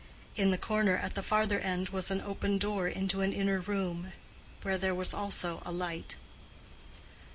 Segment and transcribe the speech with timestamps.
[0.35, 4.13] In the corner at the farther end was an open door into an inner room,
[4.63, 6.15] where there was also a light.